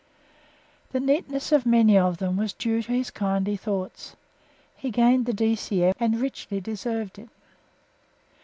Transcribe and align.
The 0.93 0.99
neatness 0.99 1.51
of 1.51 1.63
many 1.63 1.95
of 1.95 2.17
them 2.17 2.35
was 2.35 2.53
due 2.53 2.81
to 2.81 2.91
his 2.91 3.11
kindly 3.11 3.55
thought. 3.55 4.15
He 4.75 4.89
gained 4.89 5.27
the 5.27 5.31
D.C.M., 5.33 5.93
and 5.99 6.19
richly 6.19 6.59
deserved 6.59 7.19
it. 7.19 7.29